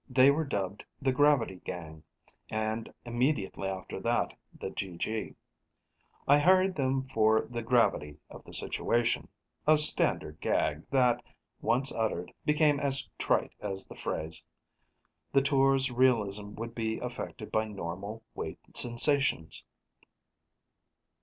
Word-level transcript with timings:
They 0.09 0.31
were 0.31 0.45
dubbed 0.45 0.83
the 0.99 1.11
Gravity 1.11 1.61
Gang, 1.63 2.01
and 2.49 2.91
immediately 3.05 3.67
after, 3.69 3.99
the 3.99 4.23
GG. 4.59 5.35
I 6.27 6.39
hired 6.39 6.73
them 6.73 7.07
for 7.07 7.45
the 7.47 7.61
gravity 7.61 8.17
of 8.27 8.43
the 8.43 8.51
situation, 8.51 9.27
a 9.67 9.77
standard 9.77 10.41
gag 10.41 10.89
that, 10.89 11.23
once 11.61 11.91
uttered, 11.91 12.33
became 12.45 12.79
as 12.79 13.07
trite 13.19 13.53
as 13.59 13.85
the 13.85 13.93
phrase. 13.95 14.43
The 15.33 15.43
Tour's 15.43 15.91
realism 15.91 16.55
would 16.55 16.73
be 16.73 16.97
affected 16.97 17.51
by 17.51 17.65
normal 17.65 18.23
weight 18.33 18.57
sensations. 18.75 19.63